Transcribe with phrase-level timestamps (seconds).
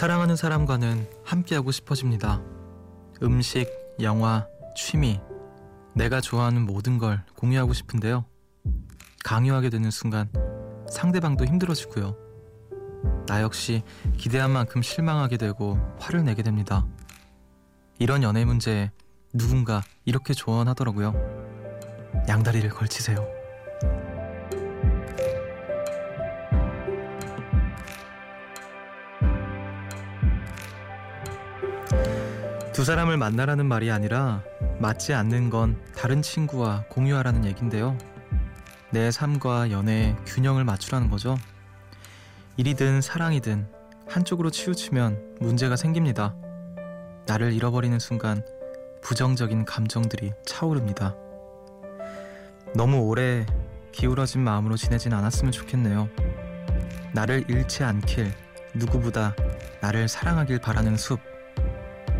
[0.00, 2.40] 사랑하는 사람과는 함께하고 싶어집니다.
[3.22, 3.68] 음식,
[4.00, 5.20] 영화, 취미,
[5.94, 8.24] 내가 좋아하는 모든 걸 공유하고 싶은데요.
[9.24, 10.32] 강요하게 되는 순간
[10.90, 12.16] 상대방도 힘들어지고요.
[13.26, 13.82] 나 역시
[14.16, 16.86] 기대한 만큼 실망하게 되고 화를 내게 됩니다.
[17.98, 18.92] 이런 연애 문제에
[19.34, 21.12] 누군가 이렇게 조언하더라고요.
[22.26, 23.28] 양다리를 걸치세요.
[32.80, 34.42] 두 사람을 만나라는 말이 아니라
[34.78, 37.98] 맞지 않는 건 다른 친구와 공유하라는 얘긴데요.
[38.88, 41.36] 내 삶과 연애의 균형을 맞추라는 거죠.
[42.56, 43.68] 일이든 사랑이든
[44.08, 46.34] 한쪽으로 치우치면 문제가 생깁니다.
[47.26, 48.42] 나를 잃어버리는 순간
[49.02, 51.14] 부정적인 감정들이 차오릅니다.
[52.74, 53.44] 너무 오래
[53.92, 56.08] 기울어진 마음으로 지내진 않았으면 좋겠네요.
[57.12, 58.32] 나를 잃지 않길
[58.72, 59.36] 누구보다
[59.82, 61.29] 나를 사랑하길 바라는 숲.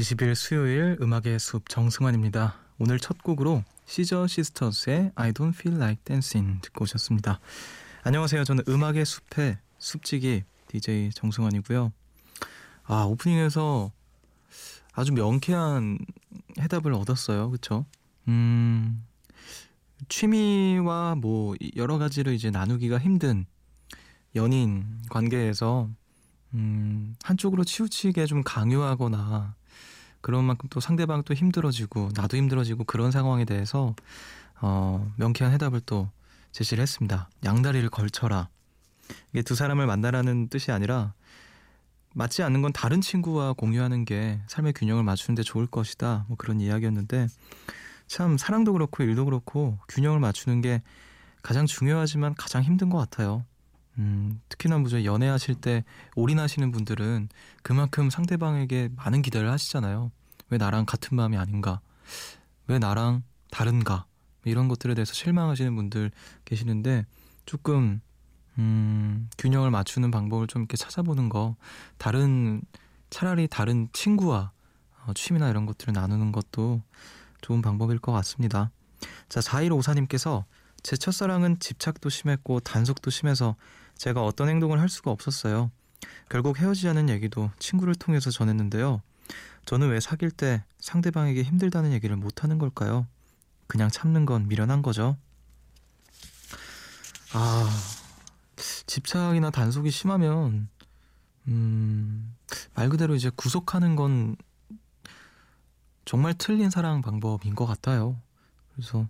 [0.00, 2.54] 20일 수요일 음악의 숲 정승환입니다.
[2.78, 7.38] 오늘 첫 곡으로 시저 시스터스의 I Don't Feel Like Dancing 듣고 오셨습니다.
[8.02, 8.44] 안녕하세요.
[8.44, 11.92] 저는 음악의 숲의 숲지기 DJ 정승환이고요.
[12.84, 13.92] 아 오프닝에서
[14.94, 15.98] 아주 명쾌한
[16.58, 17.50] 해답을 얻었어요.
[17.50, 17.84] 그렇죠?
[18.26, 19.04] 음
[20.08, 23.44] 취미와 뭐 여러 가지를 이제 나누기가 힘든
[24.34, 25.90] 연인 관계에서
[26.54, 29.59] 음, 한쪽으로 치우치게 좀 강요하거나
[30.20, 33.94] 그런 만큼 또 상대방 또 힘들어지고 나도 힘들어지고 그런 상황에 대해서
[34.60, 36.08] 어, 명쾌한 해답을 또
[36.52, 37.28] 제시를 했습니다.
[37.44, 38.48] 양다리를 걸쳐라.
[39.32, 41.14] 이게 두 사람을 만나라는 뜻이 아니라
[42.14, 46.24] 맞지 않는 건 다른 친구와 공유하는 게 삶의 균형을 맞추는데 좋을 것이다.
[46.28, 47.28] 뭐 그런 이야기였는데
[48.06, 50.82] 참 사랑도 그렇고 일도 그렇고 균형을 맞추는 게
[51.42, 53.44] 가장 중요하지만 가장 힘든 것 같아요.
[53.98, 55.84] 음, 특히나 무슨 연애하실 때
[56.16, 57.28] 올인하시는 분들은
[57.62, 60.10] 그만큼 상대방에게 많은 기대를 하시잖아요.
[60.48, 61.80] 왜 나랑 같은 마음이 아닌가?
[62.66, 64.06] 왜 나랑 다른가?
[64.44, 66.10] 이런 것들에 대해서 실망하시는 분들
[66.44, 67.04] 계시는데
[67.44, 68.00] 조금
[68.58, 71.56] 음, 균형을 맞추는 방법을 좀 이렇게 찾아보는 거
[71.98, 72.62] 다른
[73.10, 74.52] 차라리 다른 친구와
[75.06, 76.82] 어, 취미나 이런 것들을 나누는 것도
[77.40, 78.70] 좋은 방법일 것 같습니다.
[79.28, 80.44] 자, 4154님께서
[80.82, 83.56] 제 첫사랑은 집착도 심했고 단속도 심해서
[84.00, 85.70] 제가 어떤 행동을 할 수가 없었어요.
[86.30, 89.02] 결국 헤어지자는 얘기도 친구를 통해서 전했는데요.
[89.66, 93.06] 저는 왜 사귈 때 상대방에게 힘들다는 얘기를 못 하는 걸까요?
[93.66, 95.18] 그냥 참는 건 미련한 거죠.
[97.34, 97.68] 아,
[98.86, 100.70] 집착이나 단속이 심하면,
[101.48, 102.34] 음,
[102.72, 104.34] 말 그대로 이제 구속하는 건
[106.06, 108.18] 정말 틀린 사랑 방법인 것 같아요.
[108.72, 109.06] 그래서,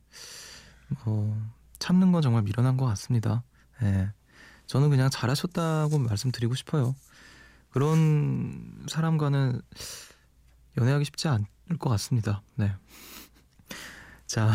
[1.04, 1.40] 뭐,
[1.78, 3.44] 참는 건 정말 미련한 것 같습니다.
[3.82, 4.10] 예.
[4.70, 4.72] 네.
[4.72, 6.94] 저는 그냥 잘하셨다고 말씀드리고 싶어요.
[7.70, 9.60] 그런 사람과는
[10.78, 12.42] 연애하기 쉽지 않을 것 같습니다.
[12.54, 12.72] 네.
[14.26, 14.53] 자,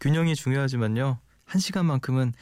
[0.00, 1.18] 균형이 중요하지만요.
[1.44, 2.32] 한 시간만큼은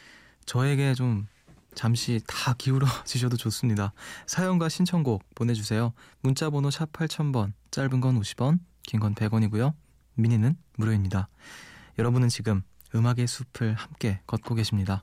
[0.47, 1.27] 저에게 좀
[1.75, 3.93] 잠시 다 기울어지셔도 좋습니다.
[4.27, 5.93] 사연과 신청곡 보내주세요.
[6.21, 9.75] 문자번호 샵 8000번, 짧은 건 50원, 긴 건 100원이고요.
[10.15, 11.29] 미니는 무료입니다.
[11.99, 12.63] 여러분은 지금
[12.95, 15.03] 음악의 숲을 함께 걷고 계십니다.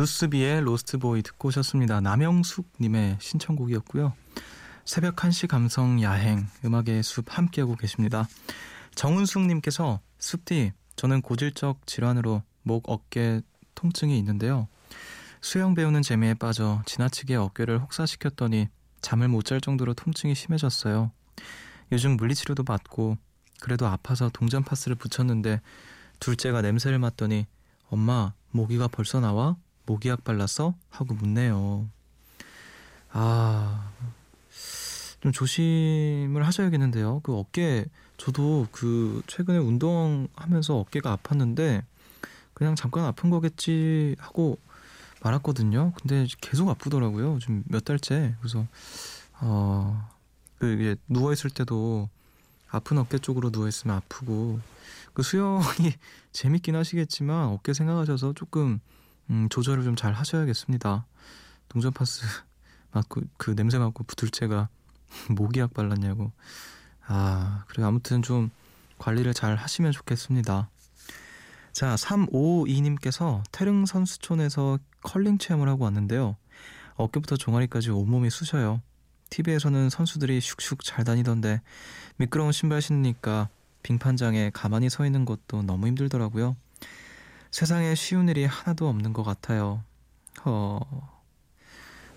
[0.00, 2.00] 루스비의 로스트보이 듣고 오셨습니다.
[2.00, 4.14] 남영숙님의 신청곡이었고요.
[4.86, 8.26] 새벽 1시 감성 야행 음악의 숲 함께하고 계십니다.
[8.94, 13.42] 정은숙님께서 숲디 저는 고질적 질환으로 목 어깨
[13.74, 14.68] 통증이 있는데요.
[15.42, 18.68] 수영 배우는 재미에 빠져 지나치게 어깨를 혹사시켰더니
[19.02, 21.12] 잠을 못 잘 정도로 통증이 심해졌어요.
[21.92, 23.18] 요즘 물리치료도 받고
[23.60, 25.60] 그래도 아파서 동전 파스를 붙였는데
[26.20, 27.46] 둘째가 냄새를 맡더니
[27.90, 29.56] 엄마 모기가 벌써 나와?
[29.90, 30.74] 모기약 발랐어?
[30.88, 31.88] 하고 묻네요.
[33.10, 33.90] 아,
[35.20, 37.20] 좀 조심을 하셔야겠는데요.
[37.24, 41.82] 그 어깨, 저도 그 최근에 운동하면서 어깨가 아팠는데
[42.54, 44.58] 그냥 잠깐 아픈 거겠지 하고
[45.22, 45.92] 말았거든요.
[46.00, 47.40] 근데 계속 아프더라고요.
[47.40, 48.36] 지금 몇 달째.
[48.38, 48.66] 그래서,
[49.40, 50.08] 어,
[50.58, 52.08] 그 이게 누워있을 때도
[52.70, 54.60] 아픈 어깨 쪽으로 누워있으면 아프고
[55.14, 55.64] 그 수영이
[56.30, 58.80] 재밌긴 하시겠지만 어깨 생각하셔서 조금
[59.30, 61.06] 음, 조절을 좀 잘 하셔야겠습니다.
[61.68, 62.22] 동전 파스
[62.92, 64.68] 맞고 그 냄새 맡고 부들채가
[65.30, 66.32] 모기약 발랐냐고.
[67.06, 68.50] 아, 그래 아무튼 좀
[68.98, 70.68] 관리를 잘 하시면 좋겠습니다.
[71.72, 76.36] 자, 352님께서 태릉 선수촌에서 컬링 체험을 하고 왔는데요.
[76.96, 78.82] 어깨부터 종아리까지 온몸이 쑤셔요.
[79.30, 81.62] TV에서는 선수들이 슉슉 잘 다니던데
[82.16, 83.48] 미끄러운 신발 신으니까
[83.82, 86.56] 빙판장에 가만히 서 있는 것도 너무 힘들더라고요.
[87.50, 89.82] 세상에 쉬운 일이 하나도 없는 것 같아요.
[90.44, 91.20] 어...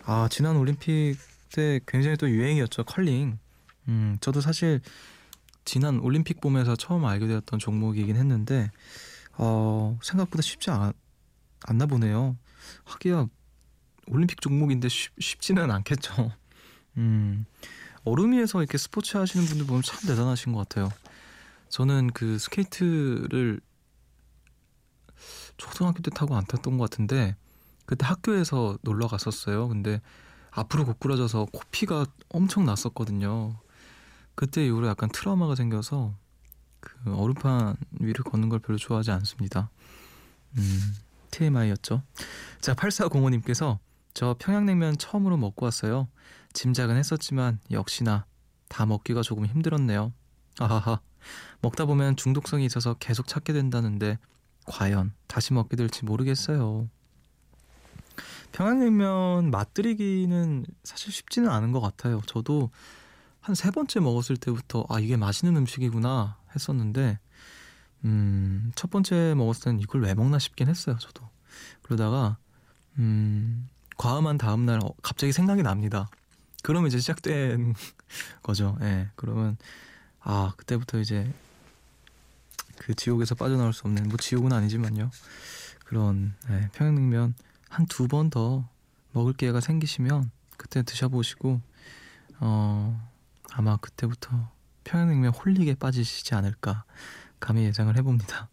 [0.05, 1.17] 아, 지난 올림픽
[1.53, 2.83] 때 굉장히 또 유행이었죠.
[2.83, 3.39] 컬링.
[3.87, 4.81] 음, 저도 사실
[5.65, 8.69] 지난 올림픽 봄에서 처음 알게 되었던 종목이긴 했는데,
[9.37, 10.91] 어, 생각보다 쉽지 않,
[11.65, 12.37] 않나 보네요.
[12.83, 13.27] 하기야
[14.07, 16.33] 올림픽 종목인데 쉽, 쉽지는 않겠죠.
[16.97, 17.45] 음,
[18.03, 20.89] 얼음 위에서 이렇게 스포츠 하시는 분들 보면 참 대단하신 것 같아요.
[21.69, 23.61] 저는 그 스케이트를
[25.57, 27.35] 초등학교 때 타고 안 탔던 것 같은데
[27.85, 29.67] 그때 학교에서 놀러 갔었어요.
[29.67, 30.01] 근데
[30.51, 33.55] 앞으로 고꾸라져서 코피가 엄청 났었거든요.
[34.35, 36.13] 그때 이후로 약간 트라우마가 생겨서
[36.79, 39.69] 그 얼음판 위를 걷는 걸 별로 좋아하지 않습니다.
[40.57, 40.95] 음,
[41.31, 42.03] TMI였죠.
[42.61, 43.79] 자, 8405님께서
[44.13, 46.07] 저 평양냉면 처음으로 먹고 왔어요.
[46.53, 48.25] 짐작은 했었지만 역시나
[48.69, 50.13] 다 먹기가 조금 힘들었네요.
[50.59, 50.99] 아하하.
[51.61, 54.19] 먹다 보면 중독성이 있어서 계속 찾게 된다는데
[54.65, 56.87] 과연 다시 먹게 될지 모르겠어요.
[58.51, 62.21] 평양냉면 맛들이기는 사실 쉽지는 않은 것 같아요.
[62.27, 62.69] 저도
[63.41, 67.19] 한 세 번째 먹었을 때부터 아 이게 맛있는 음식이구나 했었는데
[68.05, 70.97] 음, 첫 번째 먹었을 때는 이걸 왜 먹나 싶긴 했어요.
[70.99, 71.27] 저도
[71.81, 72.37] 그러다가
[72.99, 73.67] 음,
[73.97, 76.07] 과음한 다음 날 어, 갑자기 생각이 납니다.
[76.63, 77.73] 그러면 이제 시작된
[78.43, 78.77] 거죠.
[78.81, 78.85] 예.
[78.85, 79.57] 네, 그러면
[80.21, 81.29] 아 그때부터 이제
[82.85, 85.09] 그 지옥에서 빠져나올 수 없는 뭐 지옥은 아니지만요.
[85.85, 87.35] 그런 네, 평양냉면
[87.69, 88.67] 한 두 번 더
[89.13, 91.61] 먹을 기회가 생기시면 그때 드셔보시고
[92.39, 93.09] 어
[93.51, 94.51] 아마 그때부터
[94.83, 96.83] 평양냉면 홀릭에 빠지시지 않을까
[97.39, 98.49] 감히 예상을 해봅니다.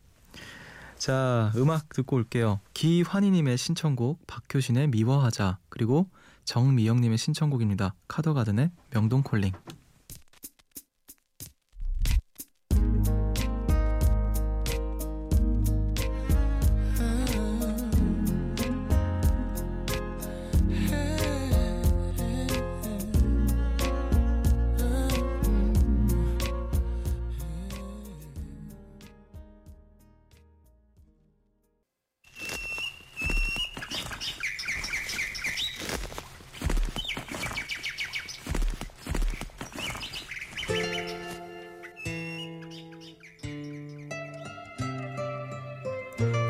[0.98, 2.60] 자 음악 듣고 올게요.
[2.74, 6.08] 기환희님의 신청곡 박효신의 미워하자 그리고
[6.44, 7.94] 정미영님의 신청곡입니다.
[8.08, 9.52] 카더가든의 명동콜링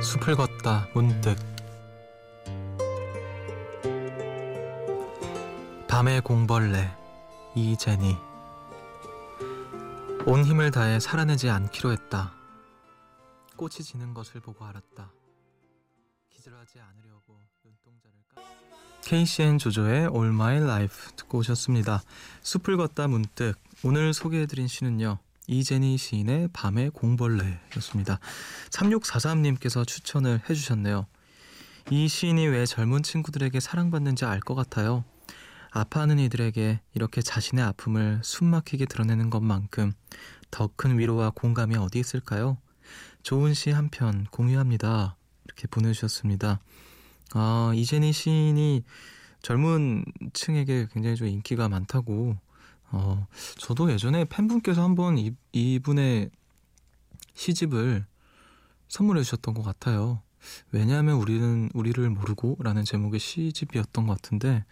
[0.02, 1.36] 숲을 걷다 문득
[5.86, 6.90] 밤의 공벌레
[7.54, 8.16] 이제니
[10.26, 12.32] 온 힘을 다해 살아내지 않기로 했다.
[13.56, 15.12] 꽃이 지는 것을 보고 알았다.
[16.28, 18.42] 기절하지 않으려고 눈동자를 까...
[19.02, 22.02] KCN 조조의 All My Life 듣고 오셨습니다.
[22.42, 25.18] 숲을 걷다 문득 오늘 소개해드린 시는요.
[25.50, 28.20] 이제니 시인의 밤의 공벌레였습니다.
[28.70, 31.06] 3643님께서 추천을 해주셨네요.
[31.90, 35.04] 이 시인이 왜 젊은 친구들에게 사랑받는지 알 것 같아요.
[35.72, 39.92] 아파하는 이들에게 이렇게 자신의 아픔을 숨막히게 드러내는 것만큼
[40.52, 42.56] 더 큰 위로와 공감이 어디 있을까요?
[43.24, 45.16] 좋은 시 한 편 공유합니다.
[45.46, 46.60] 이렇게 보내주셨습니다.
[47.34, 48.84] 아, 이제니 시인이
[49.42, 52.36] 젊은 층에게 굉장히 좀 인기가 많다고
[52.92, 53.26] 어,
[53.58, 56.30] 저도 예전에 팬분께서 한번 이, 이분의
[57.34, 58.04] 시집을
[58.88, 60.22] 선물해 주셨던 것 같아요.
[60.72, 64.64] 왜냐하면 우리는 우리를 모르고라는 제목의 시집이었던 것 같은데,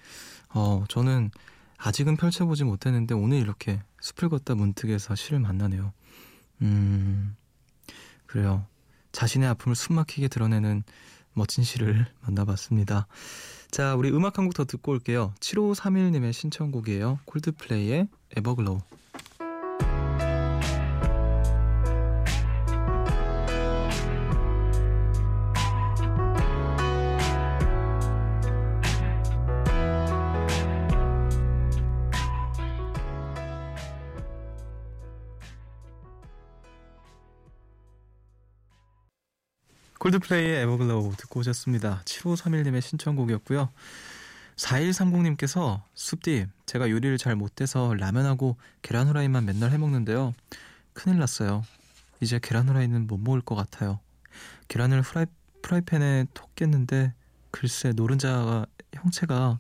[0.48, 1.30] 어, 저는
[1.76, 5.92] 아직은 펼쳐보지 못했는데 오늘 이렇게 숲을 걷다 문득에서 시를 만나네요.
[6.62, 7.36] 음,
[8.26, 8.66] 그래요.
[9.12, 10.82] 자신의 아픔을 숨막히게 드러내는
[11.34, 13.06] 멋진 시를 만나봤습니다.
[13.70, 15.34] 자, 우리 음악 한 곡 더 듣고 올게요.
[15.40, 17.20] 7531님의 신청곡이에요.
[17.26, 18.80] 콜드플레이의 에버글로우.
[40.18, 42.02] 콜드플레이의 Everglow 듣고 오셨습니다.
[42.04, 43.68] 7531님의 신청곡이었고요.
[44.56, 50.34] 4130님께서 숲디 제가 요리를 잘 못해서 라면하고 계란 후라이만 맨날 해먹는데요.
[50.92, 51.64] 큰일 났어요.
[52.20, 54.00] 이제 계란 후라이는 못 먹을 것 같아요.
[54.68, 55.26] 계란을 후라이,
[55.62, 57.12] 프라이팬에 톡 깼는데
[57.50, 59.58] 글쎄 노른자가 형체가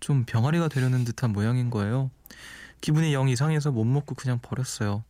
[0.00, 2.10] 좀 병아리가 되려는 듯한 모양인 거예요.
[2.80, 5.04] 기분이 영 이상해서 못 먹고 그냥 버렸어요.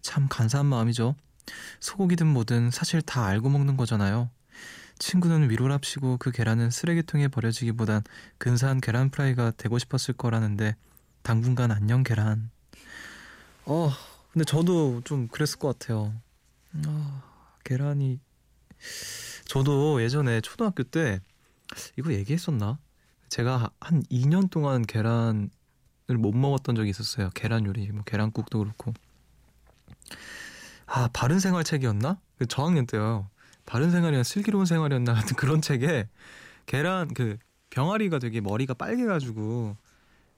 [0.00, 1.14] 참 간사한 마음이죠.
[1.80, 4.30] 소고기든 뭐든 사실 다 알고 먹는 거잖아요.
[4.98, 8.02] 친구는 위로랍시고 그 계란은 쓰레기통에 버려지기보단
[8.38, 10.76] 근사한 계란 프라이가 되고 싶었을 거라는데
[11.22, 12.50] 당분간 안녕 계란.
[13.64, 13.90] 어,
[14.32, 16.14] 근데 저도 좀 그랬을 것 같아요.
[16.86, 17.22] 아,
[17.64, 18.20] 계란이
[19.46, 21.20] 저도 예전에 초등학교 때
[21.98, 22.78] 이거 얘기했었나?
[23.28, 25.48] 제가 한 2년 동안 계란을
[26.18, 27.30] 못 먹었던 적이 있었어요.
[27.34, 28.92] 계란 요리, 뭐 계란국도 그렇고.
[30.94, 32.18] 아, 바른 생활 책이었나?
[32.36, 33.26] 그 저학년 때요.
[33.64, 36.06] 바른 생활이나 슬기로운 생활이었나 같은 그런 책에
[36.66, 37.38] 계란 그
[37.70, 39.74] 병아리가 되게 머리가 빨개가지고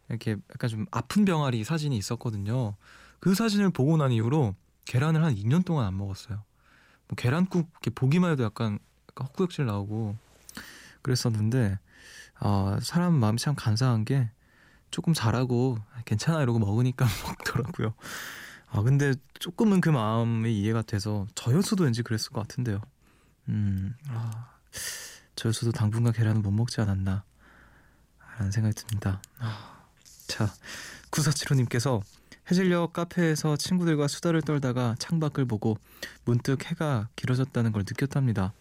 [0.08, 2.76] 이렇게 약간 좀 아픈 병아리 사진이 있었거든요.
[3.18, 6.36] 그 사진을 보고 난 이후로 계란을 한 2년 동안 안 먹었어요.
[7.08, 8.78] 뭐 계란국 이렇게 보기만 해도 약간,
[9.10, 10.16] 약간 헛구역질 나오고
[11.02, 11.80] 그랬었는데
[12.38, 14.30] 어, 사람 마음이 참 간사한 게
[14.92, 17.94] 조금 잘하고 괜찮아 이러고 먹으니까 먹더라고요.
[18.74, 22.80] 아 근데 조금은 그 마음이 이해가 돼서 저였어도 왠지 그랬을 것 같은데요.
[23.48, 24.50] 음, 아,
[25.36, 27.22] 저였어도 당분간 계란은 못 먹지 않았나
[28.36, 29.22] 라는 생각이 듭니다.
[29.38, 29.86] 아,
[30.26, 30.52] 자,
[31.10, 32.02] 구사치로님께서
[32.50, 35.78] 해질녘 카페에서 친구들과 수다를 떨다가 창밖을 보고
[36.24, 38.52] 문득 해가 길어졌다는 걸 느꼈답니다.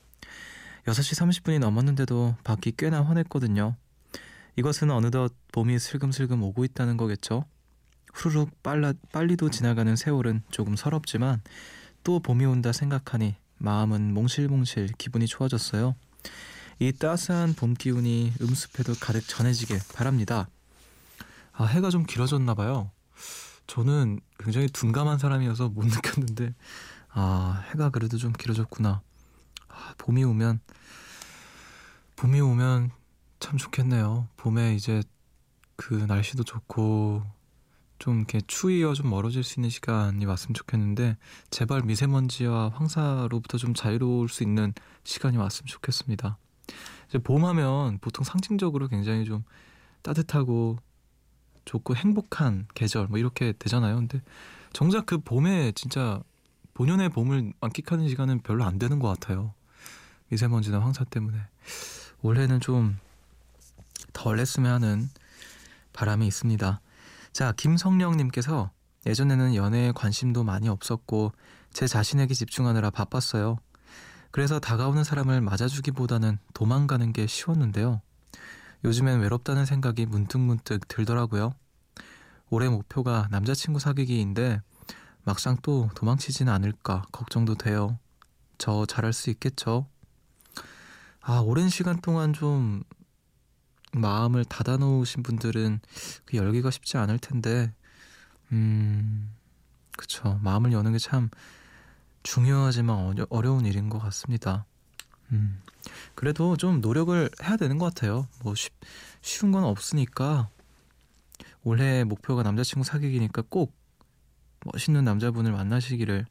[0.86, 3.76] 6시 30분이 넘었는데도 밖이 꽤나 환했거든요.
[4.58, 7.46] 이것은 어느덧 봄이 슬금슬금 오고 있다는 거겠죠.
[8.14, 11.42] 후루룩 빨라, 빨리도 지나가는 세월은 조금 서럽지만
[12.04, 15.96] 또 봄이 온다 생각하니 마음은 몽실몽실 기분이 좋아졌어요.
[16.80, 20.48] 이 따스한 봄 기운이 음습에도 가득 전해지길 바랍니다.
[21.54, 22.92] 아, 해가 좀 길어졌나 봐요.
[23.68, 26.54] 저는 굉장히 둔감한 사람이어서 못 느꼈는데
[27.10, 29.02] 아, 해가 그래도 좀 길어졌구나.
[29.70, 30.60] 아, 봄이 오면
[32.16, 32.92] 봄이 오면
[33.40, 34.28] 참 좋겠네요.
[34.38, 35.04] 봄에 이제
[35.76, 37.24] 그 날씨도 좋고
[38.04, 41.16] 좀 이렇게 추위와 좀 멀어질 수 있는 시간이 왔으면 좋겠는데
[41.52, 44.74] 제발 미세먼지와 황사로부터 좀 자유로울 수 있는
[45.06, 46.38] 시간이 왔으면 좋겠습니다.
[47.08, 49.46] 이제 봄하면 보통 상징적으로 굉장히 좀
[50.02, 50.80] 따뜻하고
[51.64, 53.96] 좋고 행복한 계절 뭐 이렇게 되잖아요.
[53.96, 54.22] 근데
[54.74, 56.22] 정작 그 봄에 진짜
[56.74, 59.54] 본연의 봄을 만끽하는 시간은 별로 안 되는 것 같아요.
[60.28, 61.38] 미세먼지나 황사 때문에
[62.22, 62.98] 올해는 좀
[64.14, 65.10] 덜 했으면 하는
[65.92, 66.82] 바람이 있습니다.
[67.34, 68.70] 자, 김성령님께서
[69.08, 71.32] 예전에는 연애에 관심도 많이 없었고
[71.74, 73.58] 제 자신에게 집중하느라 바빴어요.
[74.30, 78.02] 그래서 다가오는 사람을 맞아주기보다는 도망가는 게 쉬웠는데요.
[78.84, 81.56] 요즘엔 외롭다는 생각이 문득문득 들더라고요.
[82.52, 84.62] 올해 목표가 남자친구 사귀기인데
[85.24, 87.98] 막상 또 도망치지는 않을까 걱정도 돼요.
[88.60, 89.88] 저 잘할 수 있겠죠?
[91.20, 92.84] 아, 오랜 시간 동안 좀
[93.94, 95.80] 마음을 닫아놓으신 분들은
[96.26, 97.72] 그 열기가 쉽지 않을 텐데,
[98.52, 99.32] 음,
[99.98, 100.40] 그쵸.
[100.44, 101.30] 마음을 여는 게 참
[102.24, 104.66] 중요하지만 어려, 운 일인 것 같습니다.
[105.32, 105.62] 음,
[106.16, 108.28] 그래도 좀 노력을 해야 되는 것 같아요.
[108.44, 108.74] 뭐 쉽,
[109.22, 110.50] 쉬운 건 없으니까
[111.64, 113.74] 올해 목표가 남자친구 사귀기니까 꼭
[114.66, 116.26] 멋있는 남자분을 만나시기를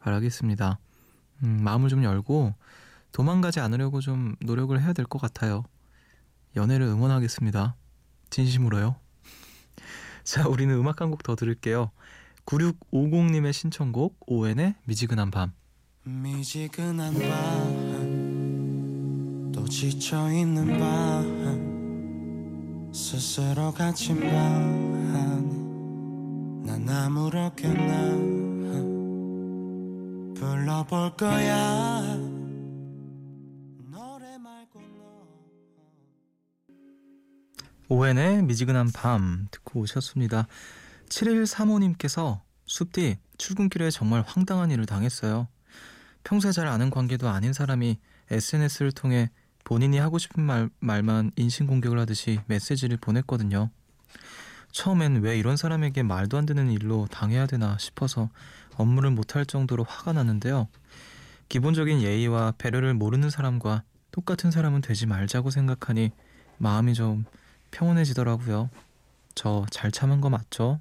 [0.00, 0.78] 바라겠습니다.
[1.44, 2.54] 음, 마음을 좀 열고
[3.12, 5.64] 도망가지 않으려고 좀 노력을 해야 될 것 같아요.
[6.56, 7.76] 연애를 응원하겠습니다.
[8.30, 8.96] 진심으로요.
[10.24, 11.90] 자, 우리는 음악 한 곡 더 들을게요.
[12.46, 15.52] 9650님의 신청곡 오웬의 미지근한 밤.
[16.04, 17.92] 미지근한 밤,
[19.52, 24.32] 또 지쳐 있는 밤, 스스로 갇힌 밤,
[26.64, 28.36] 난 아무렇게나
[30.34, 32.35] 불러볼 거야.
[37.88, 40.48] 오웬의 미지근한 밤 듣고 오셨습니다.
[41.08, 45.46] 7135님께서 숲디 출근길에 정말 황당한 일을 당했어요.
[46.24, 49.30] 평소에 잘 아는 관계도 아닌 사람이 SNS를 통해
[49.62, 53.70] 본인이 하고 싶은 말, 말만 인신공격을 하듯이 메시지를 보냈거든요.
[54.72, 58.30] 처음엔 왜 이런 사람에게 말도 안 되는 일로 당해야 되나 싶어서
[58.74, 60.66] 업무를 못할 정도로 화가 났는데요.
[61.48, 66.10] 기본적인 예의와 배려를 모르는 사람과 똑같은 사람은 되지 말자고 생각하니
[66.58, 67.24] 마음이 좀
[67.76, 68.70] 평온해지더라고요.
[69.34, 70.80] 저 잘 참은 거 맞죠?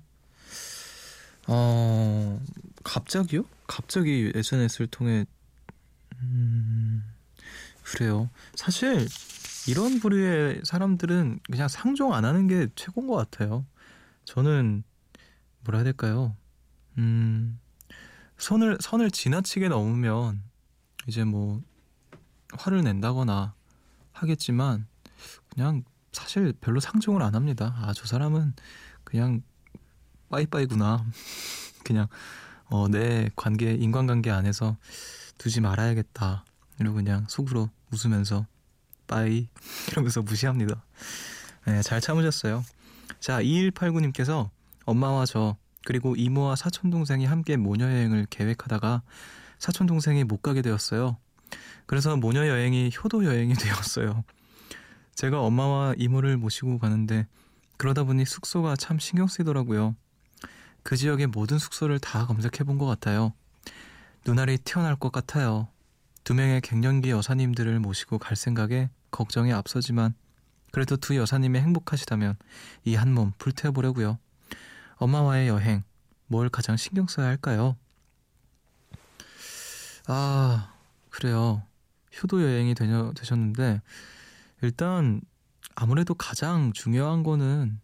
[1.48, 2.42] 어,
[2.84, 3.44] 갑자기요?
[3.68, 5.26] 갑자기 SNS를 통해,
[6.22, 7.04] 음,
[7.84, 8.30] 그래요.
[8.56, 9.08] 사실
[9.68, 13.66] 이런 부류의 사람들은 그냥 상종 안 하는 게 최고인 것 같아요.
[14.24, 14.84] 저는
[15.66, 16.36] 뭐라 해야 될까요?
[16.98, 17.60] 음,
[18.38, 20.42] 선을 선을 지나치게 넘으면
[21.08, 21.62] 이제 뭐
[22.54, 23.54] 화를 낸다거나
[24.14, 24.88] 하겠지만
[25.50, 25.84] 그냥
[26.16, 27.76] 사실 별로 상종을 안 합니다.
[27.78, 28.54] 아, 저 사람은
[29.04, 29.42] 그냥
[30.30, 31.06] 빠이빠이구나.
[31.84, 32.08] 그냥
[32.66, 34.78] 어, 내 관계 인간관계 안에서
[35.38, 36.46] 두지 말아야겠다.
[36.80, 38.48] 이러고 그냥 속으로 웃으면서
[39.08, 39.48] 빠이
[39.92, 40.84] 이러면서 무시합니다.
[41.68, 42.64] 네, 잘 참으셨어요.
[43.20, 44.50] 자, 2189님께서
[44.86, 49.04] 엄마와 저 그리고 이모와 사촌 동생이 함께 모녀 여행을 계획하다가
[49.60, 51.18] 사촌 동생이 못 가게 되었어요.
[51.86, 54.24] 그래서 모녀 여행이 효도 여행이 되었어요.
[55.16, 57.28] 제가 엄마와 이모를 모시고 가는데
[57.78, 59.96] 그러다 보니 숙소가 참 신경 쓰이더라고요.
[60.84, 63.34] 그 지역의 모든 숙소를 다 검색해 본 것 같아요.
[64.26, 65.68] 눈알이 튀어날 것 같아요.
[66.24, 70.14] 두 명의 갱년기 여사님들을 모시고 갈 생각에 걱정이 앞서지만
[70.72, 72.36] 그래도 두 여사님이 행복하시다면
[72.86, 74.20] 이 한 몸 불태워보려고요.
[74.98, 75.84] 엄마와의 여행
[76.28, 77.78] 뭘 가장 신경 써야 할까요?
[80.08, 80.74] 아
[81.10, 81.64] 그래요.
[82.22, 83.82] 효도 여행이 되셨는데
[84.66, 85.22] 일단
[85.76, 87.80] 아무래도 가장 중요한 거는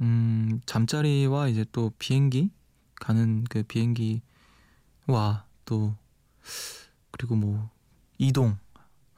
[0.00, 2.50] 음, 잠자리와 이제 또 비행기
[2.94, 4.20] 가는 그 비행기와
[5.64, 5.96] 또
[7.10, 7.70] 그리고 뭐
[8.18, 8.56] 이동을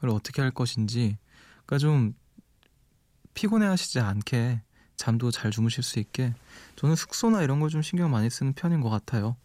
[0.09, 1.17] 어떻게 할 것인지
[1.65, 2.15] 그러니까 좀
[3.35, 4.61] 피곤해 하시지 않게
[4.95, 6.33] 잠도 잘 주무실 수 있게
[6.75, 9.35] 저는 숙소나 이런 걸 좀 신경 많이 쓰는 편인 것 같아요.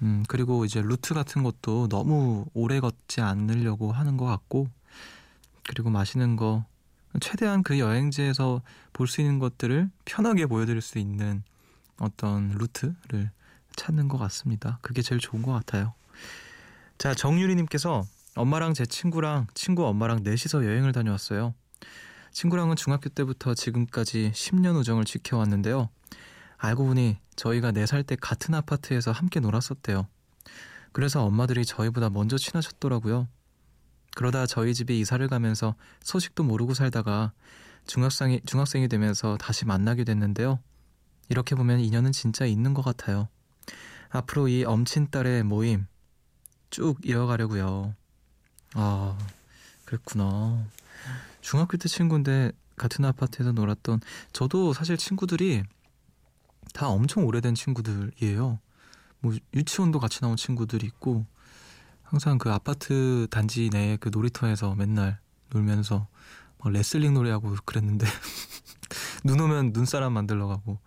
[0.00, 4.68] 음, 그리고 이제 루트 같은 것도 너무 오래 걷지 않으려고 하는 것 같고
[5.68, 6.64] 그리고 마시는 거
[7.20, 11.42] 최대한 그 여행지에서 볼 수 있는 것들을 편하게 보여드릴 수 있는
[11.98, 13.30] 어떤 루트를
[13.76, 14.78] 찾는 것 같습니다.
[14.82, 15.94] 그게 제일 좋은 것 같아요.
[16.98, 18.04] 자, 정유리님께서
[18.36, 21.54] 엄마랑 제 친구랑 친구 엄마랑 넷이서 여행을 다녀왔어요.
[22.32, 25.88] 친구랑은 중학교 때부터 지금까지 10년 우정을 지켜왔는데요.
[26.58, 30.06] 알고 보니 저희가 4살 때 같은 아파트에서 함께 놀았었대요.
[30.92, 33.26] 그래서 엄마들이 저희보다 먼저 친하셨더라고요.
[34.14, 37.32] 그러다 저희 집에 이사를 가면서 소식도 모르고 살다가
[37.86, 40.58] 중학생이, 중학생이 되면서 다시 만나게 됐는데요.
[41.28, 43.28] 이렇게 보면 인연은 진짜 있는 것 같아요.
[44.10, 45.86] 앞으로 이 엄친딸의 모임
[46.70, 47.94] 쭉 이어가려고요.
[48.74, 49.18] 아,
[49.84, 50.64] 그랬구나.
[51.40, 54.00] 중학교 때 친구인데 같은 아파트에서 놀았던
[54.32, 55.62] 저도 사실 친구들이
[56.72, 58.58] 다 엄청 오래된 친구들이에요.
[59.20, 61.26] 뭐 유치원도 같이 나온 친구들이 있고
[62.10, 65.20] 항상 그 아파트 단지 내 그 놀이터에서 맨날
[65.50, 66.08] 놀면서
[66.58, 68.06] 막 레슬링 노래하고 그랬는데
[69.24, 70.78] 눈 오면 눈사람 만들러 가고.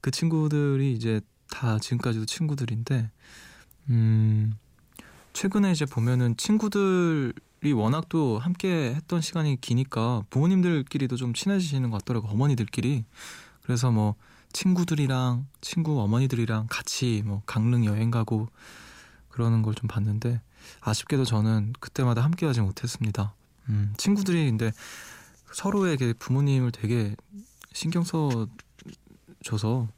[0.00, 3.10] 그 친구들이 이제 다 지금까지도 친구들인데
[3.90, 4.54] 음
[5.34, 12.28] 최근에 이제 보면은 친구들이 워낙 또 함께 했던 시간이 기니까 부모님들끼리도 좀 친해지시는 것 같더라고
[12.28, 13.04] 어머니들끼리.
[13.62, 14.14] 그래서 뭐
[14.52, 18.48] 친구들이랑 친구 어머니들이랑 같이 뭐 강릉 여행 가고
[19.28, 20.40] 그러는 걸 좀 봤는데
[20.80, 23.34] 아쉽게도 저는 그때마다 함께하지 못했습니다.
[23.68, 24.72] 음, 친구들이 근데
[25.52, 27.14] 서로에게 부모님을 되게
[27.72, 28.46] 신경 써
[29.42, 29.88] 줘서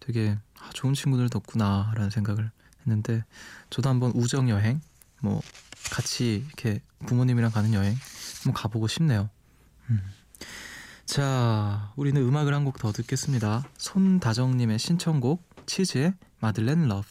[0.00, 3.24] 되게 아, 좋은 친구들 뒀구나라는 생각을 했는데
[3.70, 4.80] 저도 한번 우정 여행
[5.20, 5.40] 뭐
[5.90, 7.96] 같이 이렇게 부모님이랑 가는 여행
[8.42, 9.30] 한번 가보고 싶네요.
[9.90, 10.00] 음.
[11.06, 13.64] 자, 우리는 음악을 한 곡 더 듣겠습니다.
[13.76, 17.06] 손다정님의 신청곡 치즈의 Madeleine Love.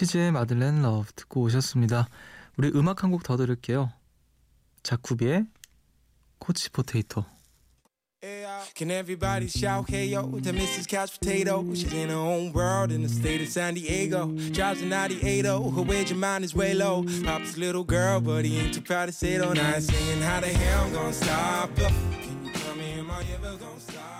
[0.00, 2.08] 치즈의 마들렌 러브 듣고 오셨습니다.
[2.56, 3.92] 우리 음악 한 곡 더 들을게요.
[4.82, 5.44] 자쿠비의
[6.38, 7.26] 코치 포테이토.
[8.74, 10.88] Can everybody shout hey yo to Mrs.
[10.88, 11.62] Couch Potato?
[11.74, 14.28] She's in her own world in the state of San Diego.
[14.52, 17.04] Drives a 98 her wage of mine is way low.
[17.22, 19.82] Papa's little girl, but he ain't too proud to say it on night.
[19.82, 21.88] Singing how the hell I'm gonna stop her?
[22.24, 24.19] Can you tell me am I ever gonna stop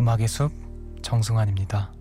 [0.00, 0.50] 음악의 숲
[1.02, 1.92] 정승환입니다.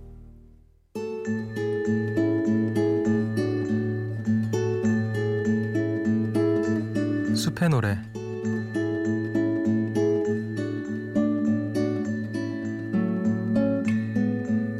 [7.36, 7.98] 숲의 노래.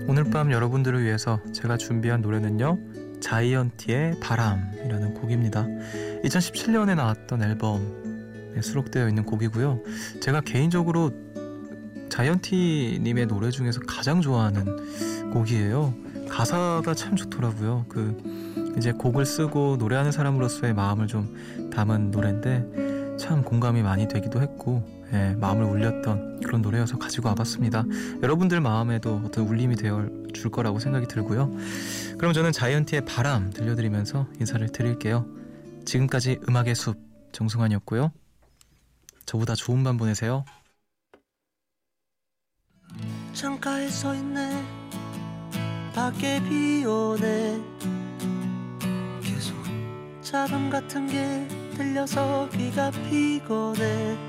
[0.08, 2.78] 오늘 밤 여러분들을 위해서 제가 준비한 노래는요
[3.20, 5.68] 자이언티의 바람이라는 곡입니다.
[6.24, 9.84] 2017년에 나왔던 앨범에 수록되어 있는 곡이고요.
[10.22, 11.12] 제가 개인적으로
[12.20, 15.94] 자이언티님의 노래 중에서 가장 좋아하는 곡이에요
[16.28, 23.82] 가사가 참 좋더라고요 그 이제 곡을 쓰고 노래하는 사람으로서의 마음을 좀 담은 노래인데 참 공감이
[23.84, 27.84] 많이 되기도 했고 예, 마음을 울렸던 그런 노래여서 가지고 와봤습니다.
[28.22, 31.52] 여러분들 마음에도 어떤 울림이 되어 줄 거라고 생각이 들고요.
[32.20, 35.26] 그럼 저는 자이언티의 바람 들려드리면서 인사를 드릴게요.
[35.86, 36.98] 지금까지 음악의 숲
[37.32, 38.12] 정승환이었고요.
[39.26, 40.46] 저보다 좋은 밤 보내세요.
[43.34, 44.64] 창가에 서 있네.
[45.94, 47.62] 밖에 비 오네.
[49.22, 49.56] 계속
[50.22, 54.29] 자람 같은 게 들려서 귀가 피곤해